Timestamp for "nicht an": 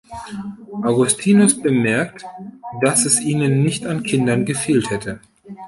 3.61-4.01